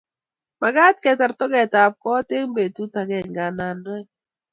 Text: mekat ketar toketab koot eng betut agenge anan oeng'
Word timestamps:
mekat 0.59 0.95
ketar 1.03 1.31
toketab 1.39 1.91
koot 2.03 2.27
eng 2.37 2.49
betut 2.55 2.93
agenge 3.01 3.41
anan 3.49 3.77
oeng' 3.91 4.09